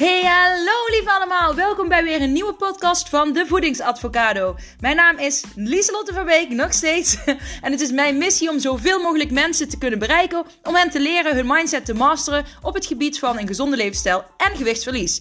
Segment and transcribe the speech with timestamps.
[0.00, 1.54] Hey, hallo lieve allemaal.
[1.54, 4.56] Welkom bij weer een nieuwe podcast van De Voedingsadvocado.
[4.78, 7.16] Mijn naam is Lieselotte Verbeek, nog steeds.
[7.62, 10.44] En het is mijn missie om zoveel mogelijk mensen te kunnen bereiken...
[10.62, 14.24] om hen te leren hun mindset te masteren op het gebied van een gezonde levensstijl
[14.36, 15.20] en gewichtsverlies.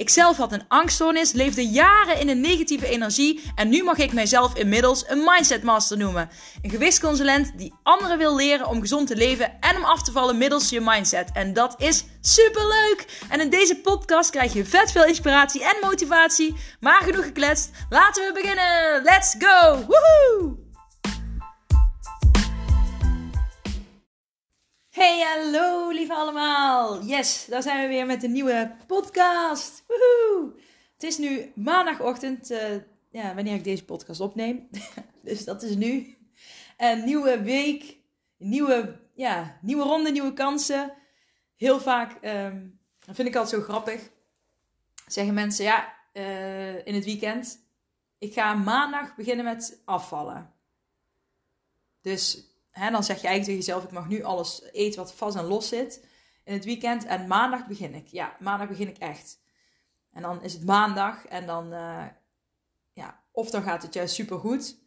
[0.00, 4.12] Ik zelf had een angststoornis, leefde jaren in een negatieve energie en nu mag ik
[4.12, 6.30] mijzelf inmiddels een mindset master noemen.
[6.62, 10.38] Een gewichtsconsulent die anderen wil leren om gezond te leven en om af te vallen
[10.38, 11.30] middels je mindset.
[11.32, 13.26] En dat is super leuk!
[13.28, 16.54] En in deze podcast krijg je vet veel inspiratie en motivatie.
[16.80, 19.02] Maar genoeg gekletst, laten we beginnen!
[19.02, 19.84] Let's go!
[19.86, 20.69] Woehoe!
[24.90, 27.02] Hey, hallo lieve allemaal.
[27.02, 29.84] Yes, daar zijn we weer met een nieuwe podcast.
[29.86, 30.52] Woehoe.
[30.92, 32.76] Het is nu maandagochtend, uh,
[33.10, 34.68] ja, wanneer ik deze podcast opneem.
[35.22, 36.16] dus dat is nu.
[36.76, 37.96] Een nieuwe week,
[38.36, 40.94] nieuwe, ja, nieuwe ronde, nieuwe kansen.
[41.56, 44.10] Heel vaak, um, dat vind ik altijd zo grappig,
[45.06, 47.58] zeggen mensen, ja, uh, in het weekend,
[48.18, 50.52] ik ga maandag beginnen met afvallen.
[52.00, 52.49] Dus
[52.80, 55.44] Hè, dan zeg je eigenlijk tegen jezelf: ik mag nu alles eten wat vast en
[55.44, 56.04] los zit
[56.44, 57.04] in het weekend.
[57.04, 58.06] En maandag begin ik.
[58.06, 59.40] Ja, maandag begin ik echt.
[60.12, 62.06] En dan is het maandag en dan, uh,
[62.92, 64.78] ja, of dan gaat het juist super goed.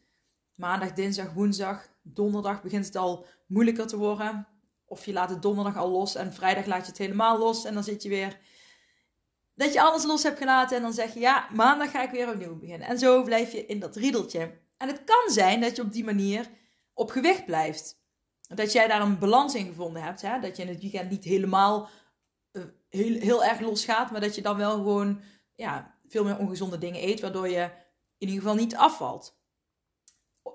[0.55, 4.47] Maandag, dinsdag, woensdag, donderdag begint het al moeilijker te worden.
[4.85, 7.65] Of je laat het donderdag al los en vrijdag laat je het helemaal los.
[7.65, 8.39] En dan zit je weer
[9.55, 10.77] dat je alles los hebt gelaten.
[10.77, 12.87] En dan zeg je ja, maandag ga ik weer opnieuw beginnen.
[12.87, 14.61] En zo blijf je in dat riedeltje.
[14.77, 16.49] En het kan zijn dat je op die manier
[16.93, 18.01] op gewicht blijft.
[18.41, 20.21] Dat jij daar een balans in gevonden hebt.
[20.21, 20.39] Hè?
[20.39, 21.89] Dat je in het weekend niet helemaal
[22.51, 24.11] uh, heel, heel erg los gaat.
[24.11, 25.21] Maar dat je dan wel gewoon
[25.55, 27.19] ja, veel meer ongezonde dingen eet.
[27.19, 27.63] Waardoor je
[28.17, 29.37] in ieder geval niet afvalt.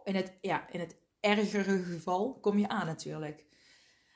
[0.04, 3.46] In het, ja, in het ergere geval kom je aan natuurlijk.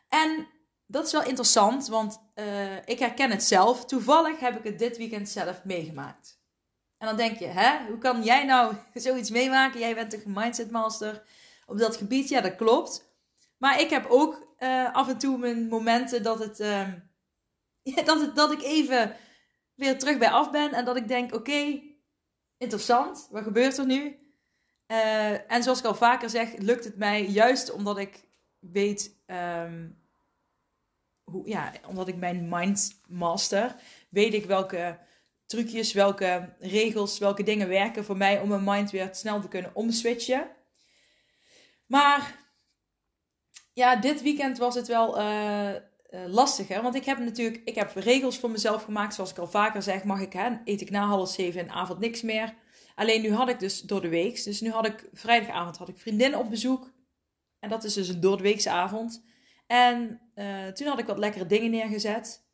[0.08, 0.48] En
[0.86, 3.84] dat is wel interessant, want uh, ik herken het zelf.
[3.84, 6.40] Toevallig heb ik het dit weekend zelf meegemaakt.
[6.98, 9.80] En dan denk je, hè, hoe kan jij nou zoiets meemaken?
[9.80, 11.22] Jij bent toch een mindset master
[11.72, 12.28] op dat gebied.
[12.28, 13.10] Ja, dat klopt.
[13.58, 16.60] Maar ik heb ook uh, af en toe mijn momenten dat, het,
[17.84, 19.16] uh, dat, het, dat ik even
[19.74, 20.72] weer terug bij af ben.
[20.72, 21.80] En dat ik denk, oké,
[22.58, 23.28] interessant.
[23.30, 24.18] Wat gebeurt er nu?
[24.86, 28.24] Uh, en zoals ik al vaker zeg, lukt het mij juist omdat ik
[28.58, 29.16] weet...
[29.26, 30.00] Um,
[31.22, 33.74] hoe, ja, omdat ik mijn mind master,
[34.08, 34.98] weet ik welke
[35.46, 39.74] trucjes, welke regels, welke dingen werken voor mij om mijn mind weer snel te kunnen
[39.74, 40.50] omswitchen.
[41.92, 42.38] Maar
[43.72, 46.82] ja, dit weekend was het wel uh, uh, lastiger.
[46.82, 49.14] Want ik heb natuurlijk ik heb regels voor mezelf gemaakt.
[49.14, 51.98] Zoals ik al vaker zeg, mag ik, hè, eet ik na half zeven en avond
[51.98, 52.54] niks meer.
[52.94, 54.44] Alleen nu had ik dus door de week.
[54.44, 56.92] Dus nu had ik vrijdagavond had ik vriendinnen op bezoek.
[57.58, 59.24] En dat is dus een door de weekse avond.
[59.66, 62.44] En uh, toen had ik wat lekkere dingen neergezet.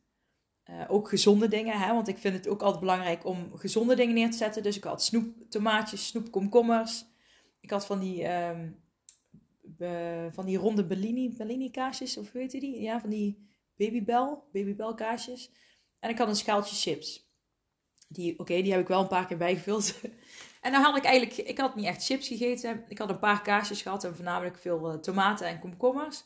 [0.88, 1.94] Ook gezonde dingen, hè?
[1.94, 4.62] want ik vind het ook altijd belangrijk om gezonde dingen neer te zetten.
[4.62, 7.04] Dus ik had snoep, tomaatjes, snoep, komkommers.
[7.60, 8.87] Ik had van die um,
[10.30, 12.80] van die ronde Bellini, Bellini kaasjes, of hoe heet die?
[12.80, 15.50] Ja, van die babybel, babybel kaasjes.
[15.98, 17.26] En ik had een schaaltje chips.
[18.08, 20.00] Die, oké, die heb ik wel een paar keer bijgevuld.
[20.60, 22.84] en dan had ik eigenlijk, ik had niet echt chips gegeten.
[22.88, 26.24] Ik had een paar kaasjes gehad en voornamelijk veel uh, tomaten en komkommers.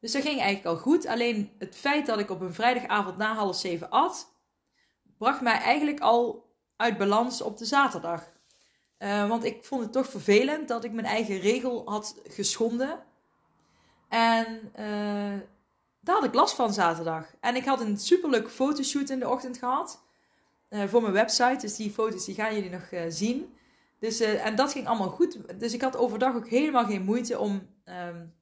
[0.00, 1.06] Dus dat ging eigenlijk al goed.
[1.06, 4.34] Alleen het feit dat ik op een vrijdagavond na half zeven at,
[5.18, 8.39] bracht mij eigenlijk al uit balans op de zaterdag.
[9.02, 13.02] Uh, want ik vond het toch vervelend dat ik mijn eigen regel had geschonden.
[14.08, 15.40] En uh,
[16.00, 17.34] daar had ik last van zaterdag.
[17.40, 20.02] En ik had een superleuke fotoshoot in de ochtend gehad.
[20.70, 21.58] Uh, voor mijn website.
[21.60, 23.54] Dus die foto's die gaan jullie nog zien.
[23.98, 25.60] Dus, en dat ging allemaal goed.
[25.60, 28.34] Dus ik had overdag ook helemaal geen moeite om, um,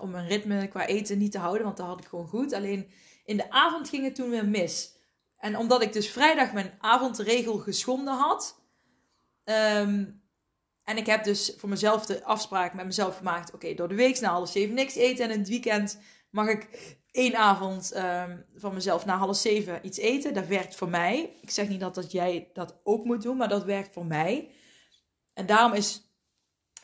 [0.00, 1.64] om mijn ritme qua eten niet te houden.
[1.64, 2.52] Want dat had ik gewoon goed.
[2.52, 2.90] Alleen
[3.24, 4.96] in de avond ging het toen weer mis.
[5.36, 8.61] En omdat ik dus vrijdag mijn avondregel geschonden had
[9.44, 10.22] Um,
[10.84, 13.54] en ik heb dus voor mezelf de afspraak met mezelf gemaakt.
[13.54, 15.24] Oké, door de week na half zeven niks eten.
[15.24, 16.00] En in het weekend
[16.30, 16.68] mag ik
[17.10, 20.34] één avond um, van mezelf na half zeven iets eten.
[20.34, 21.36] Dat werkt voor mij.
[21.40, 24.50] Ik zeg niet dat, dat jij dat ook moet doen, maar dat werkt voor mij.
[25.32, 26.02] En daarom is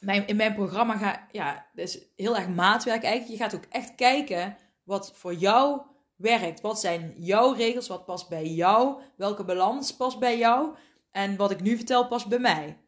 [0.00, 3.38] mijn, in mijn programma ga, ja, is heel erg maatwerk eigenlijk.
[3.38, 5.80] Je gaat ook echt kijken wat voor jou
[6.16, 6.60] werkt.
[6.60, 7.88] Wat zijn jouw regels?
[7.88, 9.02] Wat past bij jou?
[9.16, 10.76] Welke balans past bij jou?
[11.18, 12.78] En wat ik nu vertel past bij mij.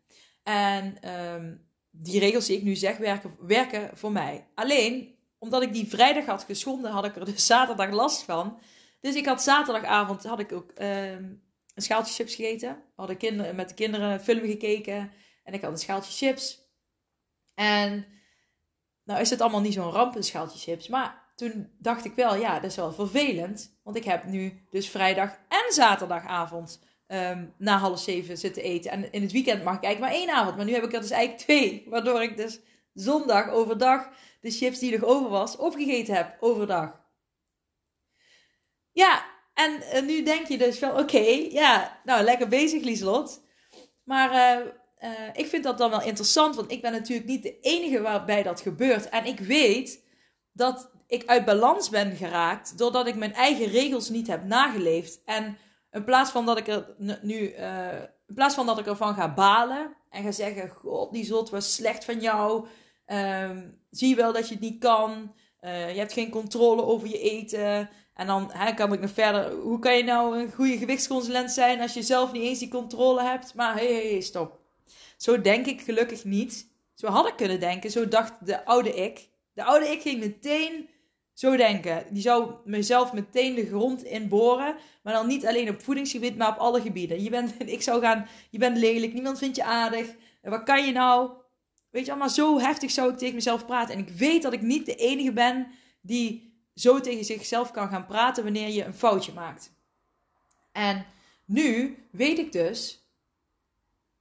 [0.42, 4.46] En um, die regels die ik nu zeg werken, werken voor mij.
[4.54, 8.58] Alleen, omdat ik die vrijdag had geschonden, had ik er dus zaterdag last van.
[9.00, 11.42] Dus ik had zaterdagavond had ik ook um,
[11.74, 12.82] een schaaltje chips gegeten.
[12.96, 15.12] Hadden kinderen, met de kinderen een film gekeken.
[15.44, 16.58] En ik had een schaaltje chips.
[17.54, 18.06] En
[19.04, 20.88] nou is het allemaal niet zo'n ramp, een schaaltje chips.
[20.88, 23.78] Maar toen dacht ik wel, ja, dat is wel vervelend.
[23.82, 28.90] Want ik heb nu dus vrijdag en zaterdagavond ehm, na half zeven zitten eten.
[28.90, 30.56] En in het weekend mag ik eigenlijk maar één avond.
[30.56, 31.84] Maar nu heb ik er dus eigenlijk twee.
[31.90, 32.60] Waardoor ik dus
[32.92, 34.08] zondag overdag
[34.40, 37.00] de chips die nog over was, opgegeten heb overdag.
[38.92, 39.24] Ja,
[39.54, 43.42] en uh, nu denk je dus wel, oké, ja, nou lekker bezig Lieslot.
[44.04, 44.66] Maar uh,
[45.00, 48.42] uh, ik vind dat dan wel interessant, want ik ben natuurlijk niet de enige waarbij
[48.42, 49.08] dat gebeurt.
[49.08, 50.04] En ik weet
[50.52, 55.22] dat ik uit balans ben geraakt doordat ik mijn eigen regels niet heb nageleefd.
[55.24, 55.58] En
[55.92, 57.36] in plaats van dat ik er nu,
[58.26, 61.74] in plaats van dat ik ervan ga balen en ga zeggen: God, die zot was
[61.74, 62.66] slecht van jou.
[63.06, 65.34] Um, zie je wel dat je het niet kan.
[65.60, 67.90] Uh, je hebt geen controle over je eten.
[68.14, 69.52] En dan hè, kan ik nog verder.
[69.52, 73.22] Hoe kan je nou een goede gewichtsconsulent zijn als je zelf niet eens die controle
[73.22, 73.54] hebt?
[73.54, 74.58] Maar hé, hey, stop.
[75.16, 76.68] Zo denk ik gelukkig niet.
[76.94, 77.90] Zo had ik kunnen denken.
[77.90, 79.28] Zo dacht de oude ik.
[79.52, 80.88] De oude ik ging meteen
[81.40, 82.04] zo denken.
[82.10, 84.76] Die zou mezelf meteen de grond inboren.
[85.02, 87.22] Maar dan niet alleen op voedingsgebied, maar op alle gebieden.
[87.22, 90.14] Je bent, ik zou gaan, je bent lelijk, niemand vindt je aardig.
[90.42, 91.30] Wat kan je nou?
[91.90, 93.94] Weet je, allemaal zo heftig zou ik tegen mezelf praten.
[93.94, 95.66] En ik weet dat ik niet de enige ben
[96.00, 99.72] die zo tegen zichzelf kan gaan praten wanneer je een foutje maakt.
[100.72, 101.06] En
[101.44, 103.06] nu weet ik dus,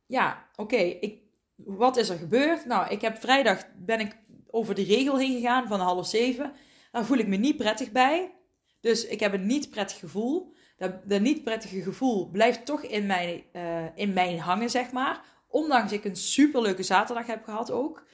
[0.06, 1.00] ja, oké,
[1.56, 2.66] wat is er gebeurd?
[2.66, 4.18] Nou, ik heb vrijdag ben ik
[4.51, 6.54] over de regel heen gegaan van half zeven.
[6.91, 8.33] Daar voel ik me niet prettig bij.
[8.81, 10.56] Dus ik heb een niet prettig gevoel.
[10.77, 15.25] Dat, dat niet prettige gevoel blijft toch in mij, uh, in mijn hangen, zeg maar.
[15.47, 18.06] Ondanks ik een superleuke zaterdag heb gehad ook.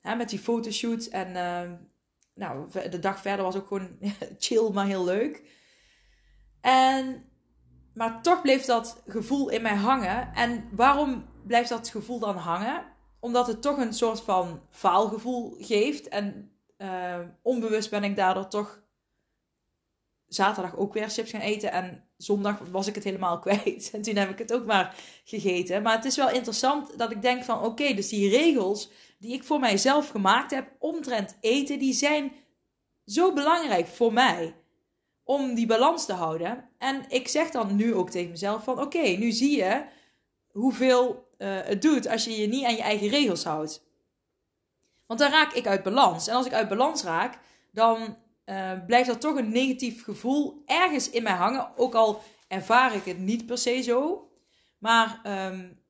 [0.00, 1.08] Hè, met die fotoshoots.
[1.08, 1.72] En uh,
[2.34, 3.98] nou, de dag verder was ook gewoon
[4.38, 5.42] chill, maar heel leuk.
[6.60, 7.24] En,
[7.94, 10.34] maar toch bleef dat gevoel in mij hangen.
[10.34, 12.84] En waarom blijft dat gevoel dan hangen?
[13.20, 16.08] Omdat het toch een soort van faalgevoel geeft.
[16.08, 18.82] En uh, onbewust ben ik daardoor toch
[20.28, 21.72] zaterdag ook weer chips gaan eten.
[21.72, 23.90] En zondag was ik het helemaal kwijt.
[23.92, 24.94] En toen heb ik het ook maar
[25.24, 25.82] gegeten.
[25.82, 29.44] Maar het is wel interessant dat ik denk van oké, dus die regels die ik
[29.44, 32.32] voor mijzelf gemaakt heb omtrent eten, die zijn
[33.06, 34.54] zo belangrijk voor mij.
[35.24, 36.68] Om die balans te houden.
[36.78, 39.84] En ik zeg dan nu ook tegen mezelf van oké, nu zie je
[40.50, 43.87] hoeveel uh, het doet als je je niet aan je eigen regels houdt.
[45.08, 46.26] Want dan raak ik uit balans.
[46.26, 47.38] En als ik uit balans raak,
[47.72, 48.16] dan
[48.46, 51.76] uh, blijft er toch een negatief gevoel ergens in mij hangen.
[51.76, 54.28] Ook al ervaar ik het niet per se zo.
[54.78, 55.80] Maar um,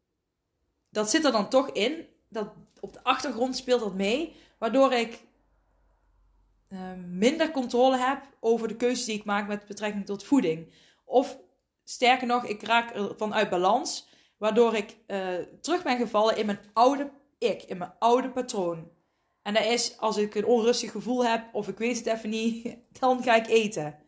[0.91, 2.07] dat zit er dan toch in.
[2.29, 4.37] Dat, op de achtergrond speelt dat mee.
[4.59, 5.25] Waardoor ik
[6.69, 10.73] uh, minder controle heb over de keuzes die ik maak met betrekking tot voeding.
[11.05, 11.39] Of
[11.85, 14.09] sterker nog, ik raak ervan uit balans.
[14.37, 18.97] Waardoor ik uh, terug ben gevallen in mijn oude ik, in mijn oude patroon.
[19.49, 22.77] En dat is als ik een onrustig gevoel heb of ik weet het even niet,
[23.01, 23.99] dan ga ik eten.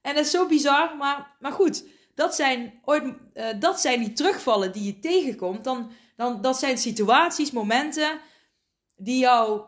[0.00, 1.84] En dat is zo bizar, maar, maar goed.
[2.14, 3.04] Dat zijn, ooit,
[3.34, 5.64] uh, dat zijn die terugvallen die je tegenkomt.
[5.64, 8.20] Dan, dan, dat zijn situaties, momenten
[8.96, 9.62] die jou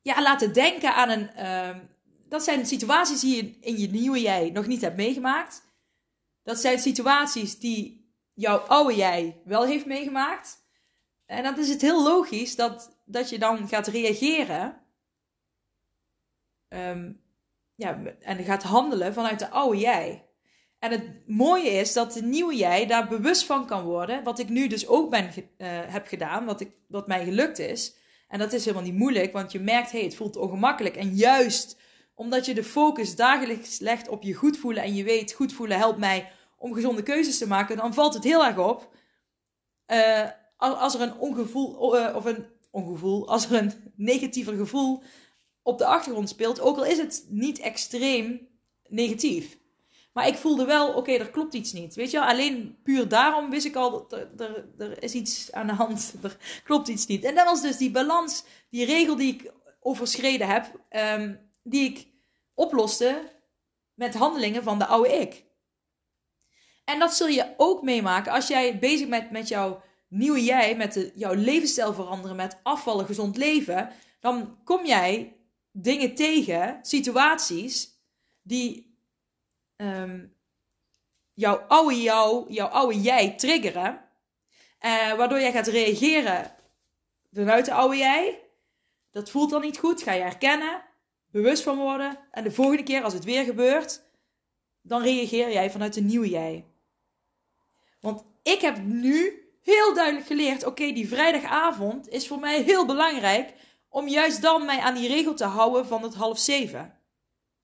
[0.00, 1.30] ja, laten denken aan een.
[1.38, 1.76] Uh,
[2.28, 5.62] dat zijn situaties die je in je nieuwe jij nog niet hebt meegemaakt.
[6.42, 10.62] Dat zijn situaties die jouw oude jij wel heeft meegemaakt.
[11.26, 14.82] En dan is het heel logisch dat dat je dan gaat reageren.
[16.68, 17.22] Um,
[17.74, 20.28] ja, en gaat handelen vanuit de oude jij.
[20.78, 24.24] En het mooie is dat de nieuwe jij daar bewust van kan worden.
[24.24, 27.96] Wat ik nu dus ook ben, uh, heb gedaan, wat, ik, wat mij gelukt is.
[28.28, 30.96] En dat is helemaal niet moeilijk, want je merkt, hey, het voelt ongemakkelijk.
[30.96, 31.80] En juist
[32.14, 35.78] omdat je de focus dagelijks legt op je goed voelen en je weet, goed voelen
[35.78, 38.94] helpt mij om gezonde keuzes te maken, dan valt het heel erg op.
[39.86, 45.02] Uh, als er een ongevoel uh, of een ongevoel, als er een negatiever gevoel
[45.62, 48.48] op de achtergrond speelt, ook al is het niet extreem
[48.88, 49.58] negatief.
[50.12, 51.94] Maar ik voelde wel, oké, er klopt iets niet.
[51.94, 55.72] Weet je, alleen puur daarom wist ik al, dat er, er, is iets aan de
[55.72, 56.14] hand.
[56.22, 57.24] Er klopt iets niet.
[57.24, 62.06] En dat was dus die balans, die regel die ik overschreden heb, um, die ik
[62.54, 63.32] oploste
[63.94, 65.44] met handelingen van de oude ik.
[66.84, 69.82] En dat zul je ook meemaken als jij bezig bent met jouw
[70.14, 73.90] nieuwe jij, met de, jouw levensstijl veranderen, met afvallen, gezond leven,
[74.20, 75.36] dan kom jij
[75.72, 77.98] dingen tegen, situaties,
[78.42, 78.96] die
[79.76, 80.36] um,
[81.32, 84.04] jouw oude jou, jouw oude jij triggeren,
[84.80, 86.54] uh, waardoor jij gaat reageren
[87.32, 88.42] vanuit de oude jij.
[89.10, 90.82] Dat voelt dan niet goed, ga je herkennen,
[91.30, 92.18] bewust van worden.
[92.30, 94.02] En de volgende keer als het weer gebeurt,
[94.82, 96.64] dan reageer jij vanuit de nieuwe jij.
[98.00, 103.54] Want ik heb nu heel duidelijk geleerd: oké, die vrijdagavond is voor mij heel belangrijk
[103.88, 106.98] om juist dan mij aan die regel te houden van het half zeven.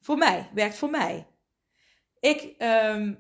[0.01, 1.27] Voor mij, werkt voor mij.
[2.21, 3.15] Ik, ehm,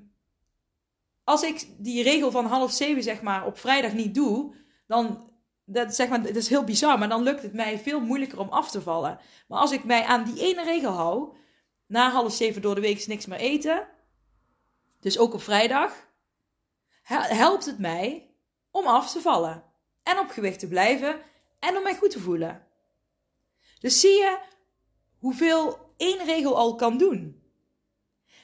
[1.25, 4.55] als ik die regel van half zeven zeg maar op vrijdag niet doe,
[4.87, 5.31] dan,
[5.65, 8.49] dat, zeg maar, dat is heel bizar, maar dan lukt het mij veel moeilijker om
[8.49, 9.19] af te vallen.
[9.49, 11.37] Maar als ik mij aan die ene regel hou,
[11.87, 13.89] na half zeven door de week is niks meer eten,
[15.01, 16.09] dus ook op vrijdag,
[17.03, 18.30] helpt het mij
[18.71, 19.65] om af te vallen.
[20.03, 21.21] En op gewicht te blijven
[21.59, 22.67] en om mij goed te voelen.
[23.81, 24.39] Dus zie je
[25.19, 27.43] hoeveel één regel al kan doen.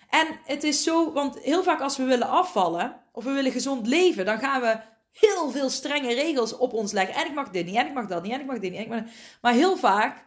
[0.08, 3.86] En het is zo, want heel vaak als we willen afvallen of we willen gezond
[3.86, 4.80] leven, dan gaan we
[5.12, 7.14] heel veel strenge regels op ons leggen.
[7.14, 8.80] En ik mag dit niet, en ik mag dat niet, en ik mag dit niet.
[8.80, 9.02] ik mag...
[9.40, 10.24] Maar heel vaak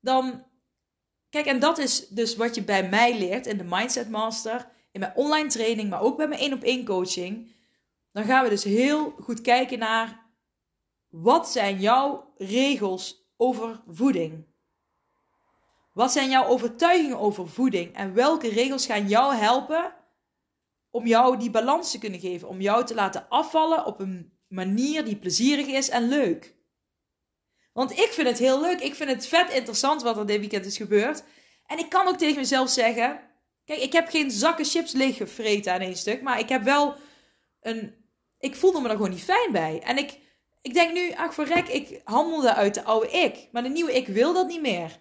[0.00, 0.44] dan.
[1.30, 5.00] Kijk, en dat is dus wat je bij mij leert in de Mindset Master, in
[5.00, 7.53] mijn online training, maar ook bij mijn één op één coaching.
[8.14, 10.26] Dan gaan we dus heel goed kijken naar
[11.08, 14.46] wat zijn jouw regels over voeding?
[15.92, 17.94] Wat zijn jouw overtuigingen over voeding?
[17.94, 19.94] En welke regels gaan jou helpen
[20.90, 22.48] om jou die balans te kunnen geven?
[22.48, 26.54] Om jou te laten afvallen op een manier die plezierig is en leuk.
[27.72, 28.80] Want ik vind het heel leuk.
[28.80, 31.24] Ik vind het vet interessant wat er dit weekend is gebeurd.
[31.66, 33.20] En ik kan ook tegen mezelf zeggen:
[33.64, 36.22] Kijk, ik heb geen zakken chips leeggevreten aan één stuk.
[36.22, 36.94] Maar ik heb wel
[37.60, 38.02] een.
[38.44, 39.82] Ik voelde me er gewoon niet fijn bij.
[39.84, 40.18] En ik
[40.64, 43.48] ik denk nu, ach verrek, ik handelde uit de oude ik.
[43.52, 44.98] Maar de nieuwe ik wil dat niet meer.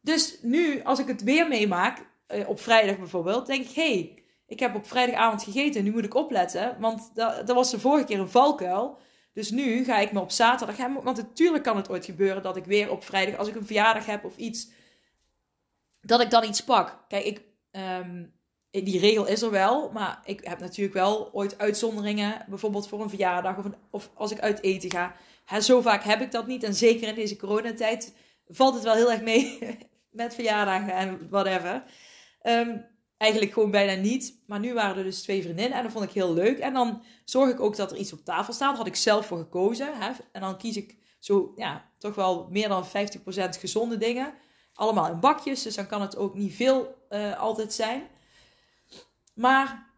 [0.00, 4.24] Dus nu, als ik het weer meemaak, eh, op vrijdag bijvoorbeeld, denk ik, hé, hey,
[4.46, 6.76] ik heb op vrijdagavond gegeten, nu moet ik opletten.
[6.80, 8.98] Want dat, dat was de vorige keer een valkuil.
[9.32, 10.76] Dus nu ga ik me op zaterdag.
[10.76, 14.06] Want natuurlijk kan het ooit gebeuren dat ik weer op vrijdag, als ik een verjaardag
[14.06, 14.70] heb of iets,
[16.00, 17.04] dat ik dan iets pak.
[17.08, 18.24] Kijk, ik, ehm,
[18.70, 23.08] die regel is er wel, maar ik heb natuurlijk wel ooit uitzonderingen, bijvoorbeeld voor een
[23.08, 25.14] verjaardag of, of als ik uit eten ga.
[25.60, 28.14] zo vaak heb ik dat niet en zeker in deze coronatijd
[28.48, 29.58] valt het wel heel erg mee
[30.10, 31.82] met verjaardagen en whatever.
[32.42, 32.86] Um,
[33.16, 36.10] eigenlijk gewoon bijna niet, maar nu waren er dus twee vriendinnen en dat vond ik
[36.10, 36.58] heel leuk.
[36.58, 39.38] En dan zorg ik ook dat er iets op tafel staat, had ik zelf voor
[39.38, 39.98] gekozen.
[39.98, 40.10] Hè?
[40.32, 42.88] En dan kies ik zo, ja, toch wel meer dan 50%
[43.58, 44.32] gezonde dingen.
[44.74, 48.02] Allemaal in bakjes, dus dan kan het ook niet veel uh, altijd zijn.
[49.32, 49.90] Maar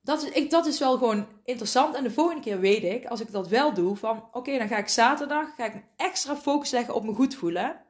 [0.00, 1.94] dat is, ik, dat is wel gewoon interessant.
[1.94, 4.76] En de volgende keer weet ik, als ik dat wel doe, van oké, dan ga
[4.76, 7.84] ik zaterdag ga ik extra focus leggen op me goed voelen.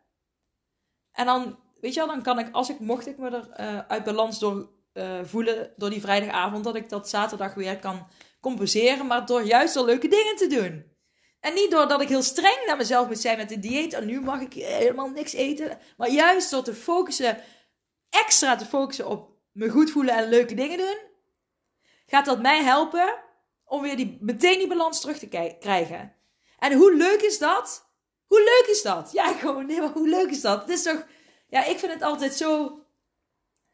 [1.13, 3.79] En dan, weet je wel, dan kan ik, als ik, mocht ik me er uh,
[3.79, 8.07] uit balans door uh, voelen door die vrijdagavond, dat ik dat zaterdag weer kan
[8.41, 10.91] compenseren, maar door juist al leuke dingen te doen.
[11.41, 13.93] En niet doordat ik heel streng naar mezelf moet zijn met de dieet.
[13.93, 15.79] En nu mag ik helemaal niks eten.
[15.97, 17.39] Maar juist door te focussen,
[18.11, 20.99] extra te focussen op me goed voelen en leuke dingen doen,
[22.07, 23.15] gaat dat mij helpen
[23.65, 26.15] om weer die, meteen die balans terug te krijgen.
[26.59, 27.89] En hoe leuk is dat?
[28.27, 29.13] Hoe leuk is dat?
[29.13, 30.61] Ja, gewoon, nee, maar hoe leuk is dat?
[30.61, 31.07] Het is toch,
[31.49, 32.81] ja, ik vind het altijd zo,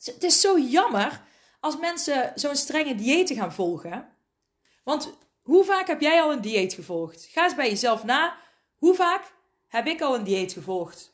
[0.05, 1.23] het is zo jammer
[1.61, 4.16] als mensen zo'n strenge dieet gaan volgen.
[4.85, 7.28] Want hoe vaak heb jij al een dieet gevolgd?
[7.31, 8.37] Ga eens bij jezelf na.
[8.76, 9.33] Hoe vaak
[9.69, 11.12] heb ik al een dieet gevolgd?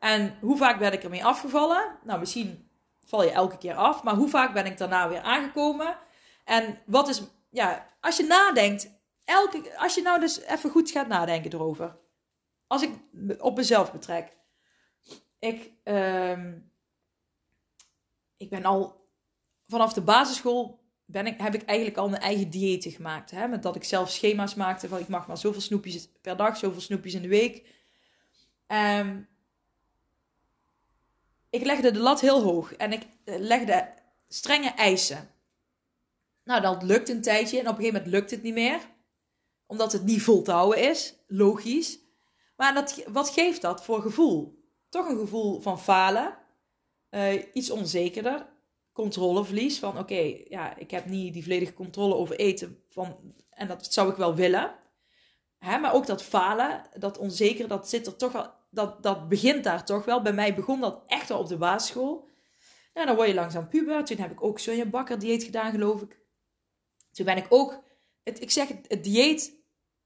[0.00, 1.98] En hoe vaak ben ik ermee afgevallen?
[2.04, 2.61] Nou, misschien
[3.04, 4.02] val je elke keer af.
[4.02, 5.98] Maar hoe vaak ben ik daarna weer aangekomen?
[6.44, 8.90] En wat is, ja, als je nadenkt,
[9.24, 11.98] elke, als je nou dus even goed gaat nadenken erover.
[12.66, 12.90] Als ik
[13.38, 14.36] op mezelf betrek.
[15.38, 16.46] Ik, uh,
[18.36, 19.08] ik ben al
[19.66, 20.80] vanaf de basisschool
[21.12, 23.30] ben ik, heb ik eigenlijk al mijn eigen dieet gemaakt.
[23.30, 23.48] Hè?
[23.48, 26.80] Met dat ik zelf schema's maakte van ik mag maar zoveel snoepjes per dag, zoveel
[26.80, 27.66] snoepjes in de week.
[28.66, 29.28] Um,
[31.52, 33.94] ik legde de lat heel hoog en ik eh, legde
[34.28, 35.30] strenge eisen.
[36.44, 38.80] Nou, dat lukt een tijdje en op een gegeven moment lukt het niet meer.
[39.66, 41.98] Omdat het niet vol te houden is, logisch.
[42.56, 44.64] Maar dat, wat geeft dat voor gevoel?
[44.88, 46.38] Toch een gevoel van falen,
[47.10, 48.46] uh, iets onzekerder,
[48.92, 49.78] controleverlies.
[49.78, 52.82] Van oké, ja, ik heb niet die volledige controle over eten.
[52.88, 54.74] Van, en dat zou ik wel willen.
[55.58, 59.64] Hè, maar ook dat falen, dat onzeker, dat zit er toch wel dat, dat begint
[59.64, 60.22] daar toch wel.
[60.22, 62.28] Bij mij begon dat echt al op de basisschool.
[62.94, 64.04] Nou, dan word je langzaam puber.
[64.04, 66.20] Toen heb ik ook zo'n bakker dieet gedaan, geloof ik.
[67.12, 67.82] Toen ben ik ook,
[68.22, 69.54] het, ik zeg het, dieet,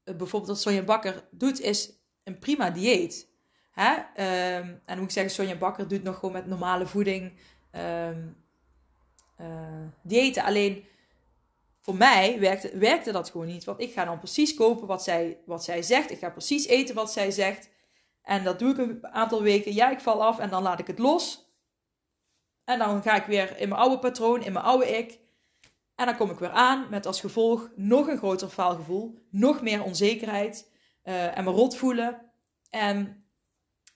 [0.03, 1.91] eh, bijvoorbeeld dat Sonja Bakker doet, is
[2.23, 3.29] een prima dieet.
[3.71, 3.93] Hè?
[4.59, 7.33] Um, en moet ik zeggen, Sonja Bakker doet nog gewoon met normale voeding
[7.71, 8.37] um,
[10.01, 10.43] diëten.
[10.43, 10.85] Alleen
[11.81, 13.63] voor mij werkte, werkte dat gewoon niet.
[13.63, 16.11] Want ik ga dan precies kopen wat zij, wat zij zegt.
[16.11, 17.69] Ik ga precies eten wat zij zegt.
[18.27, 19.73] En dat doe ik een aantal weken.
[19.73, 21.51] Ja, ik val af en dan laat ik het los.
[22.63, 25.19] En dan ga ik weer in mijn oude patroon, in mijn oude ik.
[25.95, 29.83] En dan kom ik weer aan met als gevolg nog een groter faalgevoel, nog meer
[29.83, 30.71] onzekerheid
[31.03, 32.31] uh, en me rot voelen.
[32.69, 33.25] En,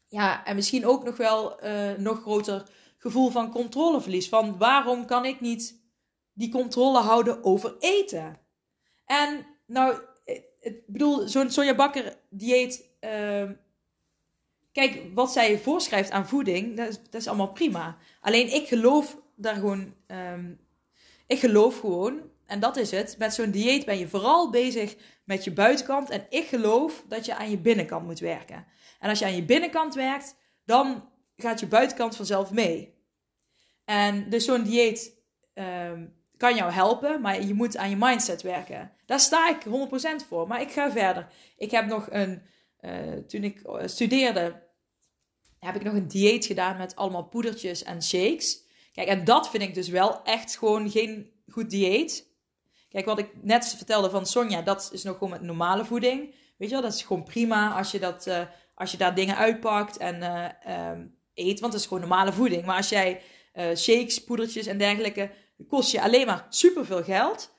[0.07, 4.29] ja, en misschien ook nog wel uh, nog groter gevoel van controleverlies.
[4.29, 5.81] Van waarom kan ik niet
[6.33, 8.39] die controle houden over eten?
[9.05, 10.01] En nou,
[10.59, 12.89] ik bedoel, zo'n Sonja Bakker dieet.
[13.01, 13.49] Uh,
[14.71, 17.97] kijk, wat zij voorschrijft aan voeding, dat is, dat is allemaal prima.
[18.21, 19.93] Alleen ik geloof daar gewoon.
[20.07, 20.59] Um,
[21.27, 23.15] ik geloof gewoon, en dat is het.
[23.17, 26.09] Met zo'n dieet ben je vooral bezig met je buitenkant.
[26.09, 28.65] En ik geloof dat je aan je binnenkant moet werken.
[28.99, 30.35] En als je aan je binnenkant werkt,
[30.65, 32.93] dan gaat je buitenkant vanzelf mee.
[33.85, 35.15] En dus zo'n dieet
[35.53, 38.91] um, kan jou helpen, maar je moet aan je mindset werken.
[39.05, 39.63] Daar sta ik
[40.23, 40.47] 100% voor.
[40.47, 41.27] Maar ik ga verder.
[41.57, 42.41] Ik heb nog een,
[42.81, 44.63] uh, toen ik eh, studeerde,
[45.59, 48.63] heb ik nog een dieet gedaan met allemaal poedertjes en shakes.
[48.91, 52.29] Kijk, en dat vind ik dus wel echt gewoon geen goed dieet.
[52.89, 56.35] Kijk, wat ik net vertelde van Sonja, dat is nog gewoon met normale voeding.
[56.57, 58.41] Weet je wel, dat is gewoon prima als je, dat, uh,
[58.75, 60.23] als je daar dingen uitpakt en
[60.71, 62.65] um, eet, want dat is gewoon normale voeding.
[62.65, 63.21] Maar als jij
[63.75, 65.31] shakes, poedertjes en dergelijke,
[65.67, 67.55] kost je alleen maar superveel geld.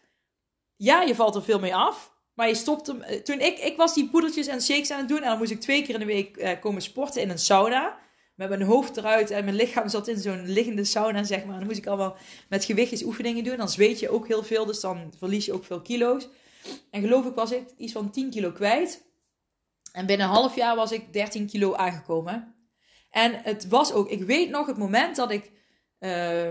[0.76, 2.11] Ja, je valt er veel mee af.
[2.42, 3.02] Maar je stopt hem.
[3.24, 5.22] Toen ik, ik was die poedertjes en shakes aan het doen.
[5.22, 7.98] En dan moest ik twee keer in de week komen sporten in een sauna
[8.34, 11.58] met mijn hoofd eruit en mijn lichaam zat in zo'n liggende sauna, zeg maar.
[11.58, 12.16] dan moest ik allemaal
[12.48, 13.56] met gewichtjes oefeningen doen.
[13.56, 16.28] Dan zweet je ook heel veel, dus dan verlies je ook veel kilo's.
[16.90, 19.04] En geloof ik was ik iets van 10 kilo kwijt.
[19.92, 22.54] En binnen een half jaar was ik 13 kilo aangekomen.
[23.10, 25.50] En het was ook, ik weet nog het moment dat ik,
[26.00, 26.48] uh,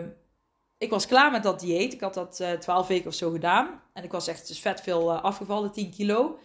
[0.82, 1.94] ik was klaar met dat dieet.
[1.94, 3.82] Ik had dat eh, 12 weken of zo gedaan.
[3.94, 6.40] En ik was echt dus vet veel uh, afgevallen, 10 kilo.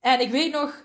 [0.00, 0.84] En ik weet nog,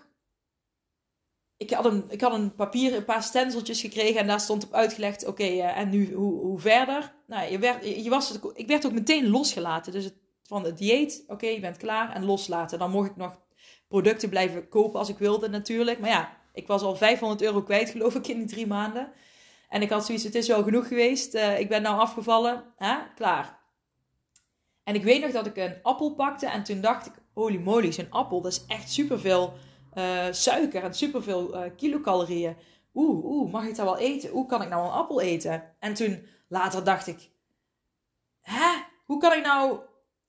[1.57, 4.74] ik had een, ik had een papier, een paar stenseltjes gekregen en daar stond op
[4.74, 7.13] uitgelegd, oké, uh, en nu hoe, hoe verder?
[7.27, 9.91] Nou, je werd, je was, ik werd ook meteen losgelaten.
[9.91, 12.79] Dus het, van het dieet, oké, je bent klaar en loslaten.
[12.79, 13.39] Dan mocht ik nog
[13.88, 16.00] producten blijven kopen als ik wilde natuurlijk.
[16.00, 19.12] Maar ja, ik was al 500 euro kwijt geloof ik in die drie maanden.
[19.69, 21.35] En ik had zoiets, het is wel genoeg geweest.
[21.35, 22.96] Uh, ik ben nou afgevallen, hè?
[23.16, 23.59] klaar.
[24.83, 27.92] En ik weet nog dat ik een appel pakte en toen dacht ik, holy moly,
[27.92, 29.53] zo'n appel, dat is echt superveel
[29.94, 32.55] uh, suiker en superveel uh, kilocalorieën.
[32.94, 34.29] Oeh, oeh, mag ik dat wel eten?
[34.29, 35.75] Hoe kan ik nou een appel eten?
[35.79, 37.29] En toen later dacht ik,
[38.42, 38.83] hè?
[39.05, 39.79] Hoe kan ik nou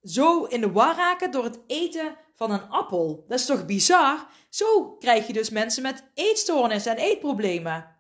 [0.02, 3.24] zo in de war raken door het eten van een appel?
[3.28, 4.26] Dat is toch bizar?
[4.48, 7.95] Zo krijg je dus mensen met eetstoornissen en eetproblemen.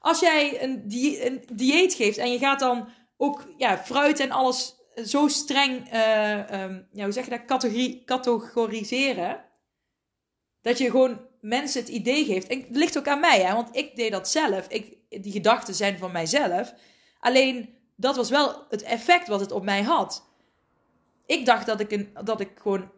[0.00, 0.84] Als jij een,
[1.26, 6.62] een dieet geeft en je gaat dan ook ja, fruit en alles zo streng, uh,
[6.62, 9.44] um, ja, hoe zeg je dat, categorie, categoriseren
[10.60, 12.46] dat je gewoon mensen het idee geeft.
[12.46, 14.68] En het ligt ook aan mij, hè, want ik deed dat zelf.
[14.68, 16.74] Ik, die gedachten zijn van mijzelf.
[17.18, 20.26] Alleen dat was wel het effect wat het op mij had.
[21.26, 22.90] Ik dacht dat ik, een, dat ik gewoon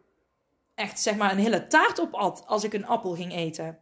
[0.75, 3.79] echt zeg maar een hele taart op at als ik een appel ging eten.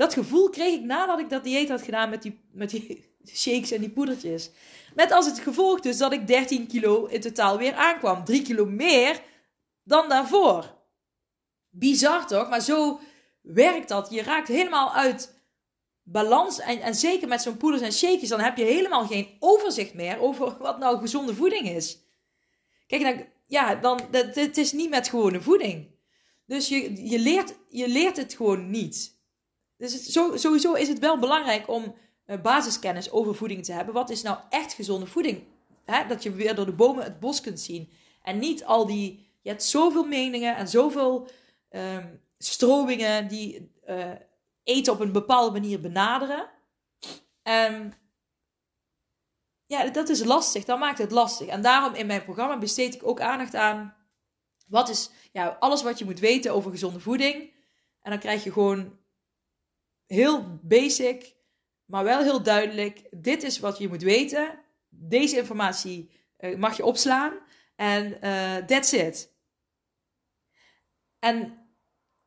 [0.00, 3.04] Dat gevoel kreeg ik nadat ik dat dieet had gedaan met die, met die
[3.42, 4.50] shakes en die poedertjes.
[4.94, 8.24] Met als het gevolg dus dat ik 13 kilo in totaal weer aankwam.
[8.24, 9.20] 3 kilo meer
[9.82, 10.74] dan daarvoor.
[11.70, 12.48] Bizar toch?
[12.48, 13.00] Maar zo
[13.40, 14.10] werkt dat.
[14.10, 15.34] Je raakt helemaal uit
[16.02, 16.60] balans.
[16.60, 20.20] En, en zeker met zo'n poeders en shakejes, dan heb je helemaal geen overzicht meer
[20.20, 21.98] over wat nou gezonde voeding is.
[22.86, 25.86] Kijk, dan, ja, dan, het is niet met gewone voeding.
[26.46, 29.18] Dus je, je, leert, je leert het gewoon niet.
[29.80, 31.94] Dus sowieso is het wel belangrijk om
[32.26, 33.94] uh, basiskennis over voeding te hebben.
[33.94, 35.44] Wat is nou echt gezonde voeding?
[36.08, 37.90] Dat je weer door de bomen het bos kunt zien.
[38.22, 39.28] En niet al die.
[39.42, 41.28] Je hebt zoveel meningen en zoveel
[41.70, 44.10] um, stromingen die uh,
[44.62, 46.50] eten op een bepaalde manier benaderen.
[47.42, 47.92] Um,
[49.66, 50.64] ja, dat is lastig.
[50.64, 51.46] Dat maakt het lastig.
[51.46, 53.96] En daarom in mijn programma besteed ik ook aandacht aan.
[54.66, 57.52] Wat is ja, alles wat je moet weten over gezonde voeding.
[58.02, 58.98] En dan krijg je gewoon
[60.12, 61.34] heel basic,
[61.84, 63.02] maar wel heel duidelijk.
[63.10, 64.58] Dit is wat je moet weten.
[64.88, 67.32] Deze informatie uh, mag je opslaan.
[67.76, 69.32] En uh, that's it.
[71.18, 71.58] En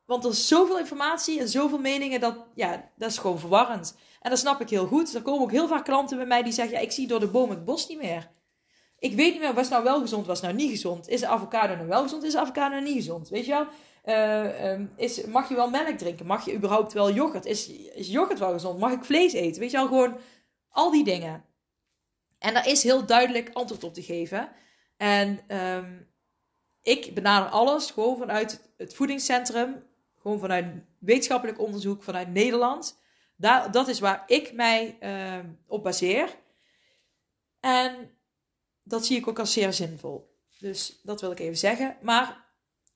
[0.04, 3.96] want er is zoveel informatie en zoveel meningen dat, ja, dat is gewoon verwarrend.
[4.20, 5.14] En dat snap ik heel goed.
[5.14, 7.28] Er komen ook heel vaak klanten bij mij die zeggen, ja, ik zie door de
[7.28, 8.30] boom het bos niet meer.
[8.98, 11.08] Ik weet niet meer, was nou wel gezond, was nou niet gezond.
[11.08, 13.28] Is de avocado nou wel gezond, is de avocado nou niet gezond?
[13.28, 13.66] Weet je wel?
[14.04, 16.26] Uh, is, mag je wel melk drinken?
[16.26, 17.44] Mag je überhaupt wel yoghurt?
[17.44, 18.78] Is, is yoghurt wel gezond?
[18.78, 19.60] Mag ik vlees eten?
[19.60, 20.18] Weet je wel, gewoon
[20.68, 21.44] al die dingen.
[22.38, 24.50] En daar is heel duidelijk antwoord op te geven.
[24.96, 26.08] En um,
[26.82, 29.84] ik benader alles gewoon vanuit het voedingscentrum
[30.24, 30.66] gewoon vanuit
[30.98, 32.98] wetenschappelijk onderzoek vanuit Nederland.
[33.36, 36.28] Daar, dat is waar ik mij uh, op baseer.
[37.60, 38.10] En
[38.82, 40.38] dat zie ik ook als zeer zinvol.
[40.58, 41.96] Dus dat wil ik even zeggen.
[42.02, 42.43] Maar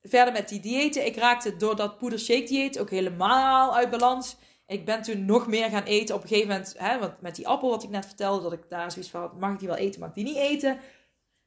[0.09, 1.07] verder met die diëten.
[1.07, 4.37] Ik raakte door dat poeder shake dieet ook helemaal uit balans.
[4.67, 6.75] Ik ben toen nog meer gaan eten op een gegeven moment.
[6.79, 9.53] Hè, want met die appel wat ik net vertelde, dat ik daar zoiets van, mag
[9.53, 10.79] ik die wel eten, mag ik die niet eten?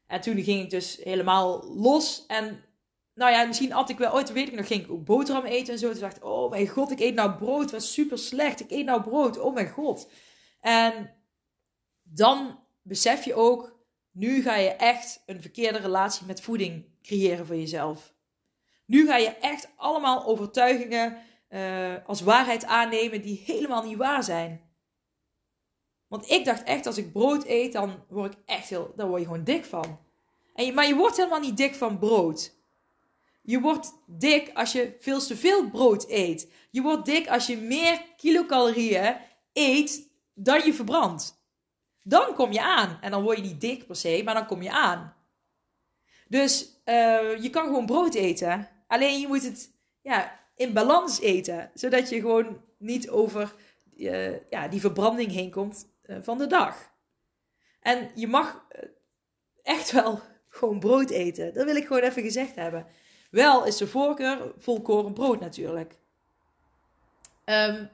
[0.08, 2.26] En toen ging ik dus helemaal los.
[2.28, 2.63] En
[3.15, 5.74] nou ja, misschien at ik wel ooit, weet ik nog, ging ik ook boterham eten
[5.74, 5.91] en zo.
[5.91, 7.71] Toen dacht ik, oh mijn god, ik eet nou brood.
[7.71, 8.60] Wat super slecht.
[8.60, 9.39] Ik eet nou brood.
[9.39, 10.10] Oh mijn god.
[10.60, 11.15] En
[12.04, 13.80] dan besef je ook,
[14.12, 18.11] nu ga je echt een verkeerde relatie met voeding creëren voor jezelf.
[18.91, 21.17] Nu ga je echt allemaal overtuigingen
[21.49, 24.62] uh, als waarheid aannemen die helemaal niet waar zijn.
[26.08, 29.21] Want ik dacht echt, als ik brood eet, dan word ik echt heel, dan word
[29.21, 29.99] je gewoon dik van.
[30.56, 32.56] En maar je wordt helemaal niet dik van brood.
[33.41, 36.51] Je wordt dik als je veel te veel brood eet.
[36.71, 39.15] Je wordt dik als je meer kilocalorieën
[39.54, 41.43] eet dan je verbrandt.
[42.04, 42.97] Dan kom je aan.
[43.01, 45.15] En dan word je niet dik per se, maar dan kom je aan.
[46.27, 48.71] Dus uh, je kan gewoon brood eten.
[48.91, 51.71] Alleen je moet het ja, in balans eten.
[51.73, 53.54] Zodat je gewoon niet over
[53.95, 56.91] uh, ja, die verbranding heen komt uh, van de dag.
[57.80, 58.65] En je mag
[59.63, 61.54] echt wel gewoon brood eten.
[61.54, 62.86] Dat wil ik gewoon even gezegd hebben.
[63.30, 65.95] Wel is de voorkeur volkoren brood natuurlijk.
[67.45, 67.89] Um,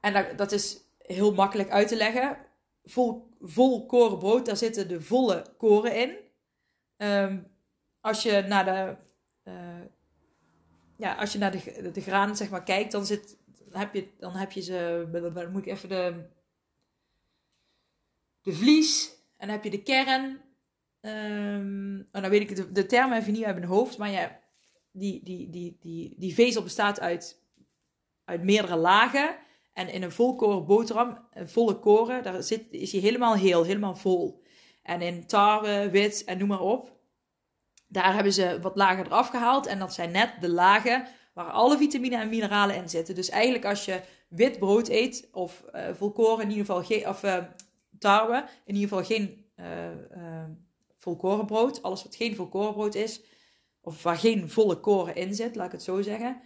[0.00, 2.36] en dat, dat, is heel makkelijk uit te leggen.
[2.84, 6.16] Vol, vol korenbrood, daar zitten de volle koren in.
[7.06, 7.46] Um,
[8.00, 8.96] als je naar de,
[10.96, 13.36] ja, als je naar de, de granen zeg maar, kijkt, dan, zit,
[13.70, 15.08] heb je, dan heb je ze.
[15.12, 16.24] Dan moet ik even de.
[18.42, 19.18] De vlies.
[19.36, 20.40] En dan heb je de kern.
[21.00, 23.98] Um, oh, dan weet ik de, de term even niet uit mijn hoofd.
[23.98, 24.40] Maar ja,
[24.92, 27.42] die, die, die, die, die vezel bestaat uit,
[28.24, 29.36] uit meerdere lagen.
[29.72, 33.96] En in een volkoren boterham, een volle koren, daar zit, is hij helemaal heel, helemaal
[33.96, 34.42] vol.
[34.82, 36.99] En in tarwe, wit en noem maar op.
[37.92, 39.66] Daar hebben ze wat lagen eraf gehaald.
[39.66, 43.14] En dat zijn net de lagen waar alle vitamine en mineralen in zitten.
[43.14, 47.22] Dus eigenlijk als je wit brood eet, of uh, volkoren in ieder geval, geen, of
[47.22, 47.44] uh,
[47.98, 50.44] tarwe, in ieder geval geen uh,
[50.96, 51.82] volkorenbrood.
[51.82, 53.22] Alles wat geen volkorenbrood is,
[53.80, 56.40] of waar geen volle koren in zit, laat ik het zo zeggen.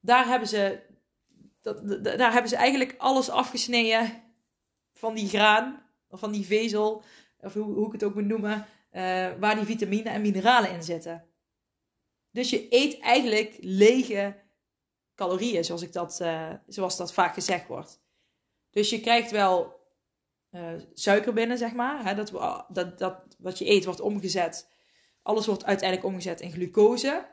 [0.00, 0.80] Daar hebben ze,
[1.62, 4.22] dat, daar hebben ze eigenlijk alles afgesneden
[4.92, 7.02] van die graan, of van die vezel,
[7.40, 8.66] of hoe, hoe ik het ook moet noemen,
[9.38, 11.28] waar die vitamine en mineralen in zitten.
[12.30, 14.42] Dus je eet eigenlijk lege
[15.14, 18.02] calorieën, zoals, ik dat, uh, zoals dat vaak gezegd wordt.
[18.70, 19.80] Dus je krijgt wel
[20.50, 22.04] uh, suiker binnen, zeg maar.
[22.04, 22.30] Hè, dat,
[22.68, 24.68] dat, dat wat je eet wordt omgezet.
[25.22, 27.32] Alles wordt uiteindelijk omgezet in glucose.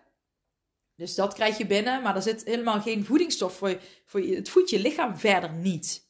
[0.95, 4.35] Dus dat krijg je binnen, maar er zit helemaal geen voedingsstof voor, voor je.
[4.35, 6.09] Het voedt je lichaam verder niet.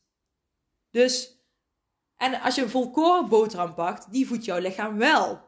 [0.89, 1.40] Dus,
[2.21, 5.39] en als je een volkoren boterham pakt, die voedt jouw lichaam wel.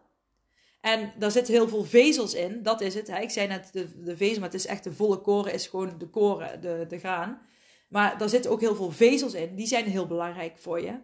[0.82, 3.08] En daar zitten heel veel vezels in, dat is het.
[3.08, 3.20] Hè?
[3.20, 5.98] Ik zei net de, de vezel, maar het is echt de volle koren, is gewoon
[5.98, 7.42] de koren, de, de graan.
[7.90, 11.00] Maar daar zitten ook heel veel vezels in, die zijn heel belangrijk voor je.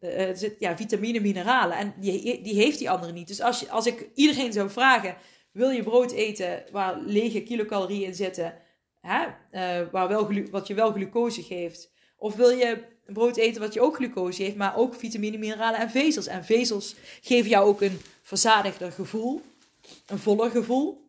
[0.00, 1.76] Uh, er zit ja, vitamine, mineralen.
[1.76, 3.28] En die, die heeft die andere niet.
[3.28, 5.16] Dus als, je, als ik iedereen zou vragen:
[5.52, 8.54] wil je brood eten waar lege kilocalorieën in zitten,
[9.00, 9.24] hè?
[9.52, 11.92] Uh, waar wel wat je wel glucose geeft?
[12.16, 15.90] Of wil je brood eten wat je ook glucose heeft, maar ook vitamine, mineralen en
[15.90, 16.26] vezels?
[16.26, 19.42] En vezels geven jou ook een verzadigder gevoel,
[20.06, 21.06] een voller gevoel.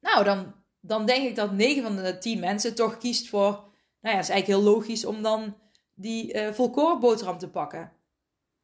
[0.00, 3.50] Nou, dan, dan denk ik dat 9 van de 10 mensen toch kiest voor.
[4.00, 5.56] Nou ja, is eigenlijk heel logisch om dan
[5.94, 7.92] die uh, volkoren boterham te pakken.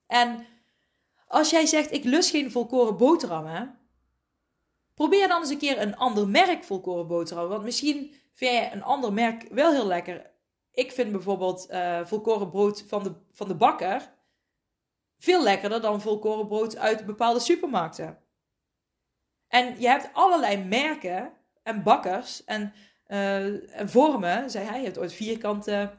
[0.06, 0.46] En
[1.26, 3.78] als jij zegt, ik lust geen volkoren boterhammen,
[4.94, 7.48] probeer dan eens een keer een ander merk volkoren boterham.
[7.48, 10.30] Want misschien vind jij een ander merk wel heel lekker.
[10.76, 14.14] Ik vind bijvoorbeeld uh, volkoren brood van de, van de bakker
[15.18, 18.18] veel lekkerder dan volkoren brood uit bepaalde supermarkten.
[19.48, 22.72] En je hebt allerlei merken en bakkers en,
[23.08, 24.50] uh, en vormen.
[24.50, 25.94] Zei hij, je hebt ooit vierkante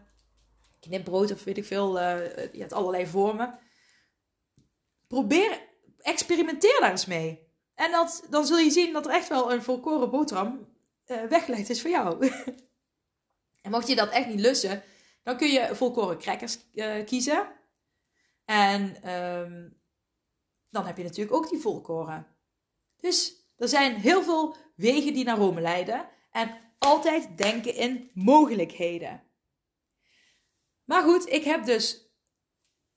[0.80, 2.00] knipbrood of weet ik veel.
[2.00, 2.18] Uh,
[2.52, 3.60] je hebt allerlei vormen.
[5.08, 5.62] Probeer,
[5.98, 7.48] experimenteer daar eens mee.
[7.76, 10.68] En dat, dan zul je zien dat er echt wel een volkoren boterham
[11.08, 12.18] uh, weggelegd is voor jou.
[13.68, 14.84] en mocht je dat echt niet lussen,
[15.24, 17.48] dan kun je volkoren crackers uh, kiezen.
[18.46, 19.82] En um,
[20.70, 22.28] dan heb je natuurlijk ook die volkoren.
[22.98, 26.10] Dus er zijn heel veel wegen die naar Rome leiden.
[26.32, 29.24] En altijd denken in mogelijkheden.
[30.84, 32.12] Maar goed, ik heb dus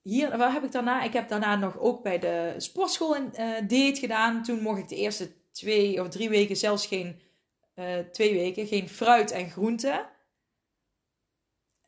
[0.03, 1.03] hier, waar heb ik daarna?
[1.03, 4.43] Ik heb daarna nog ook bij de sportschool een uh, gedaan.
[4.43, 7.21] Toen mocht ik de eerste twee of drie weken zelfs geen,
[7.75, 10.19] uh, twee weken, geen fruit en groenten.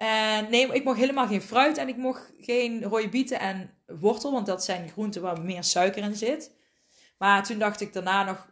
[0.02, 4.32] En nee, ik mocht helemaal geen fruit en ik mocht geen rode bieten en wortel,
[4.32, 6.54] want dat zijn groenten waar meer suiker in zit.
[7.18, 8.48] Maar toen dacht ik daarna nog,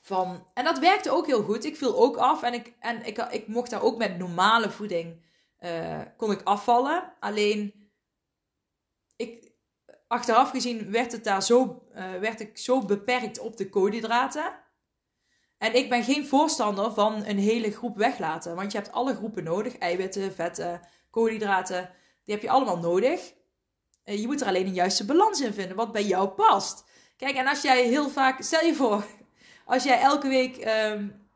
[0.00, 1.64] van, en dat werkte ook heel goed.
[1.64, 5.24] Ik viel ook af en ik, en ik, ik mocht daar ook met normale voeding,
[5.60, 7.12] uh, kon ik afvallen.
[7.20, 7.90] Alleen,
[9.16, 9.52] ik,
[10.06, 14.60] achteraf gezien werd, het daar zo, uh, werd ik zo beperkt op de koolhydraten.
[15.62, 18.54] En ik ben geen voorstander van een hele groep weglaten.
[18.54, 19.78] Want je hebt alle groepen nodig.
[19.78, 21.90] Eiwitten, vetten, koolhydraten.
[22.24, 23.32] Die heb je allemaal nodig.
[24.04, 25.76] Uh, je moet er alleen een juiste balans in vinden.
[25.76, 26.84] Wat bij jou past.
[27.16, 28.42] Kijk, en als jij heel vaak...
[28.42, 29.04] Stel je voor,
[29.64, 31.28] als jij elke week um,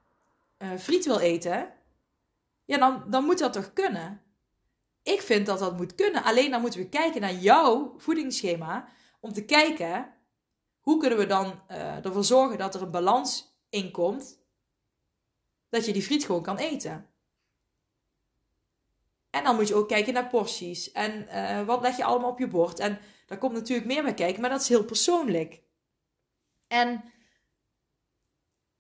[0.59, 1.73] uh, friet wil eten,
[2.65, 4.23] ja, dan, dan moet dat toch kunnen?
[5.03, 6.25] Ik vind dat dat moet kunnen.
[6.25, 8.89] Alleen dan moeten we kijken naar jouw voedingsschema.
[9.21, 10.15] Om te kijken,
[10.81, 14.39] hoe kunnen we dan uh, ervoor zorgen dat er een balans in komt.
[15.69, 17.07] Dat je die friet gewoon kan eten.
[19.31, 20.93] En dan moet je ook kijken naar porties.
[20.93, 22.79] En uh, wat leg je allemaal op je bord.
[22.79, 25.61] En daar komt natuurlijk meer bij kijken, maar dat is heel persoonlijk.
[26.67, 27.05] En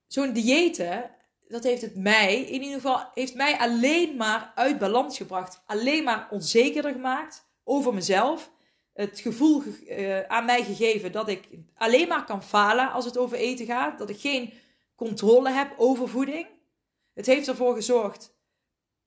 [0.06, 1.10] zo'n diëten,
[1.48, 5.62] dat heeft het mij, in ieder geval, heeft mij alleen maar uit balans gebracht.
[5.66, 8.50] Alleen maar onzekerder gemaakt over mezelf.
[8.92, 13.36] Het gevoel uh, aan mij gegeven dat ik alleen maar kan falen als het over
[13.36, 13.98] eten gaat.
[13.98, 14.52] Dat ik geen
[14.96, 16.46] controle heb over voeding.
[17.14, 18.34] Het heeft ervoor gezorgd,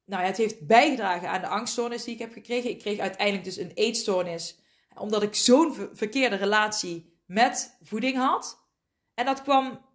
[0.06, 2.70] nou ja, het heeft bijgedragen aan de angststoornis die ik heb gekregen.
[2.70, 4.60] Ik kreeg uiteindelijk dus een eetstoornis,
[4.96, 8.68] omdat ik zo'n verkeerde relatie met voeding had.
[9.14, 9.86] En dat kwam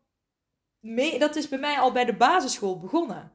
[0.81, 3.33] mee, dat is bij mij al bij de basisschool begonnen.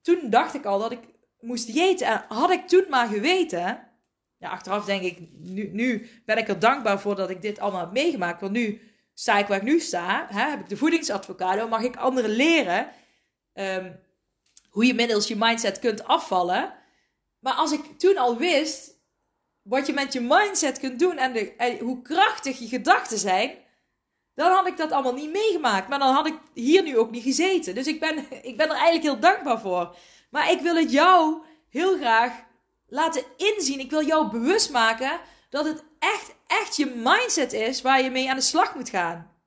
[0.00, 1.02] Toen dacht ik al dat ik
[1.40, 2.06] moest diëten.
[2.06, 3.88] En had ik toen maar geweten.
[4.36, 7.80] Ja, achteraf denk ik, nu, nu ben ik er dankbaar voor dat ik dit allemaal
[7.80, 8.40] heb meegemaakt.
[8.40, 8.89] Want nu
[9.20, 10.26] sta ik waar ik nu sta.
[10.30, 11.68] Hè, heb ik de voedingsadvocado.
[11.68, 12.90] Mag ik anderen leren
[13.54, 14.00] um,
[14.70, 16.74] hoe je middels je mindset kunt afvallen.
[17.38, 18.98] Maar als ik toen al wist
[19.62, 23.58] wat je met je mindset kunt doen en, de, en hoe krachtig je gedachten zijn
[24.34, 25.88] dan had ik dat allemaal niet meegemaakt.
[25.88, 27.74] Maar dan had ik hier nu ook niet gezeten.
[27.74, 29.96] Dus ik ben, ik ben er eigenlijk heel dankbaar voor.
[30.30, 32.32] Maar ik wil het jou heel graag
[32.86, 33.80] laten inzien.
[33.80, 38.30] Ik wil jou bewust maken dat het echt, echt je mindset is waar je mee
[38.30, 39.38] aan de slag moet gaan.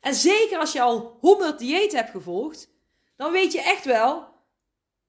[0.00, 2.68] En zeker als je al 100 diëten hebt gevolgd,
[3.16, 4.28] dan weet je echt wel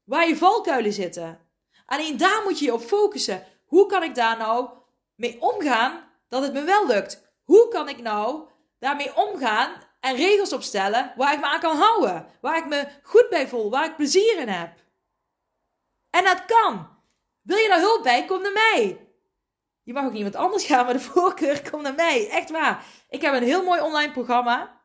[0.03, 1.39] waar je valkuilen zitten.
[1.85, 3.45] Alleen daar moet je je op focussen.
[3.65, 4.69] Hoe kan ik daar nou
[5.15, 7.21] mee omgaan dat het me wel lukt?
[7.43, 8.47] Hoe kan ik nou
[8.79, 12.27] daarmee omgaan en regels opstellen waar ik me aan kan houden.
[12.41, 14.73] Waar ik me goed bij voel, waar ik plezier in heb.
[16.09, 16.87] En dat kan.
[17.41, 18.25] Wil je daar hulp bij?
[18.25, 19.06] Kom naar mij.
[19.87, 22.29] Je mag ook iemand anders gaan, maar de voorkeur kom naar mij.
[22.29, 22.85] Echt waar.
[23.09, 24.81] Ik heb een heel mooi online programma.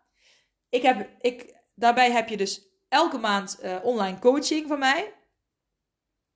[0.68, 5.14] Ik heb, ik, daarbij heb je dus elke maand uh, online coaching van mij.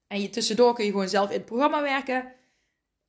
[0.07, 2.33] En je, tussendoor kun je gewoon zelf in het programma werken.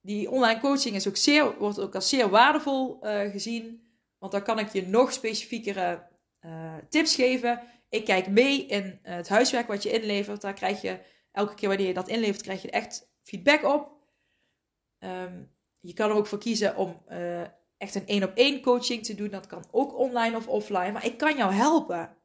[0.01, 3.87] Die online coaching is ook zeer, wordt ook als zeer waardevol uh, gezien.
[4.17, 6.07] Want dan kan ik je nog specifiekere
[6.45, 7.61] uh, tips geven.
[7.89, 10.41] Ik kijk mee in het huiswerk wat je inlevert.
[10.41, 10.99] Daar krijg je
[11.31, 13.96] elke keer wanneer je dat inlevert, krijg je echt feedback op.
[14.99, 17.41] Um, je kan er ook voor kiezen om uh,
[17.77, 19.29] echt een één op één coaching te doen.
[19.29, 20.91] Dat kan ook online of offline.
[20.91, 22.17] Maar ik kan jou helpen.